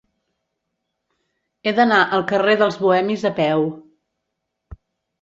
[1.69, 3.71] He d'anar al carrer dels Bohemis a peu.